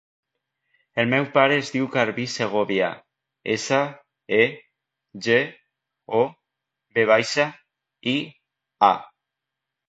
[1.01, 2.87] El meu pare es diu Garbí Segovia:
[3.55, 3.81] essa,
[4.39, 4.39] e,
[5.27, 5.37] ge,
[6.21, 6.23] o,
[6.99, 7.47] ve baixa,
[8.15, 8.17] i,
[8.91, 8.93] a.